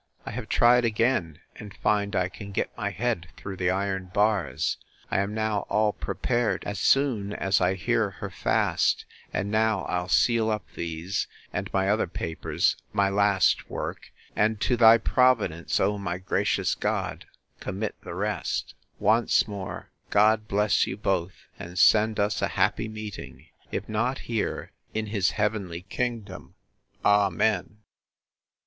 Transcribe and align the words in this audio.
I 0.25 0.31
have 0.31 0.49
tried 0.49 0.83
again, 0.83 1.41
and 1.57 1.75
find 1.77 2.15
I 2.15 2.27
can 2.27 2.51
get 2.51 2.75
my 2.75 2.89
head 2.89 3.27
through 3.37 3.57
the 3.57 3.69
iron 3.69 4.05
bars. 4.07 4.77
I 5.11 5.19
am 5.19 5.35
now 5.35 5.67
all 5.69 5.93
prepared, 5.93 6.63
as 6.63 6.79
soon 6.79 7.33
as 7.33 7.61
I 7.61 7.75
hear 7.75 8.09
her 8.09 8.31
fast; 8.31 9.05
and 9.31 9.51
now 9.51 9.83
I'll 9.83 10.09
seal 10.09 10.49
up 10.49 10.65
these, 10.73 11.27
and 11.53 11.71
my 11.71 11.87
other 11.87 12.07
papers, 12.07 12.75
my 12.91 13.09
last 13.09 13.69
work: 13.69 14.11
and 14.35 14.59
to 14.61 14.75
thy 14.75 14.97
providence, 14.97 15.79
O 15.79 15.99
my 15.99 16.17
gracious 16.17 16.73
God! 16.73 17.25
commit 17.59 17.93
the 18.01 18.15
rest.—Once 18.15 19.47
more, 19.47 19.91
God 20.09 20.47
bless 20.47 20.87
you 20.87 20.97
both! 20.97 21.45
and 21.59 21.77
send 21.77 22.19
us 22.19 22.41
a 22.41 22.47
happy 22.57 22.87
meeting; 22.87 23.49
if 23.71 23.87
not 23.87 24.17
here, 24.21 24.71
in 24.95 25.05
his 25.05 25.29
heavenly 25.29 25.83
kingdom. 25.83 26.55
Amen. 27.05 27.81